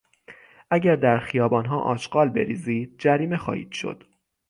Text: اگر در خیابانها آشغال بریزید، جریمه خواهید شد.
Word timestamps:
اگر 0.71 0.95
در 0.95 1.19
خیابانها 1.19 1.79
آشغال 1.79 2.29
بریزید، 2.29 2.95
جریمه 2.99 3.37
خواهید 3.37 3.71
شد. 3.71 4.03